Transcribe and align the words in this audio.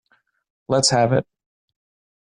Let's 0.67 0.89
have 0.89 1.13
it. 1.13 1.27